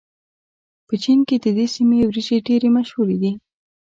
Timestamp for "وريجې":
2.07-2.37